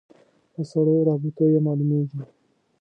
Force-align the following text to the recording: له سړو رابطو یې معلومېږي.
له 0.55 0.63
سړو 0.71 0.95
رابطو 1.09 1.43
یې 1.53 1.59
معلومېږي. 1.65 2.19